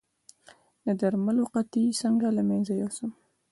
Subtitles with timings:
[0.85, 3.11] د درملو قطۍ څنګه له منځه یوسم؟